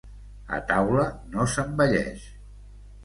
[0.57, 1.05] A taula
[1.35, 2.25] no s'envelleix.